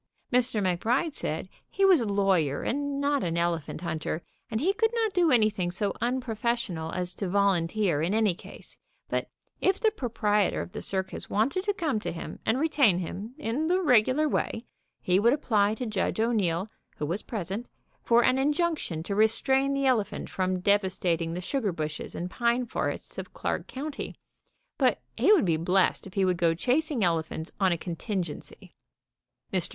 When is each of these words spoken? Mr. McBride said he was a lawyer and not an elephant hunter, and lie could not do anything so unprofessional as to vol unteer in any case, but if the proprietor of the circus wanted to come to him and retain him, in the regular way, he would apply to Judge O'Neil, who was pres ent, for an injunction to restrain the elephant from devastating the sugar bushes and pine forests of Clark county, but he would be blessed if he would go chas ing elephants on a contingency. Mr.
Mr. 0.33 0.63
McBride 0.63 1.13
said 1.13 1.47
he 1.69 1.85
was 1.85 2.01
a 2.01 2.07
lawyer 2.11 2.63
and 2.63 2.99
not 2.99 3.23
an 3.23 3.37
elephant 3.37 3.81
hunter, 3.81 4.23
and 4.49 4.59
lie 4.59 4.73
could 4.75 4.89
not 4.95 5.13
do 5.13 5.29
anything 5.29 5.69
so 5.69 5.93
unprofessional 6.01 6.91
as 6.93 7.13
to 7.13 7.27
vol 7.29 7.53
unteer 7.53 8.03
in 8.03 8.11
any 8.11 8.33
case, 8.33 8.79
but 9.09 9.29
if 9.59 9.79
the 9.79 9.91
proprietor 9.91 10.59
of 10.59 10.71
the 10.71 10.81
circus 10.81 11.29
wanted 11.29 11.63
to 11.63 11.71
come 11.75 11.99
to 11.99 12.11
him 12.11 12.39
and 12.47 12.59
retain 12.59 12.97
him, 12.97 13.35
in 13.37 13.67
the 13.67 13.79
regular 13.79 14.27
way, 14.27 14.65
he 15.03 15.19
would 15.19 15.33
apply 15.33 15.75
to 15.75 15.85
Judge 15.85 16.19
O'Neil, 16.19 16.67
who 16.97 17.05
was 17.05 17.21
pres 17.21 17.51
ent, 17.51 17.67
for 18.01 18.23
an 18.23 18.39
injunction 18.39 19.03
to 19.03 19.13
restrain 19.13 19.75
the 19.75 19.85
elephant 19.85 20.31
from 20.31 20.61
devastating 20.61 21.35
the 21.35 21.41
sugar 21.41 21.71
bushes 21.71 22.15
and 22.15 22.31
pine 22.31 22.65
forests 22.65 23.19
of 23.19 23.35
Clark 23.35 23.67
county, 23.67 24.15
but 24.79 24.99
he 25.15 25.31
would 25.31 25.45
be 25.45 25.57
blessed 25.57 26.07
if 26.07 26.15
he 26.15 26.25
would 26.25 26.37
go 26.37 26.55
chas 26.55 26.89
ing 26.89 27.03
elephants 27.03 27.51
on 27.59 27.71
a 27.71 27.77
contingency. 27.77 28.73
Mr. 29.53 29.69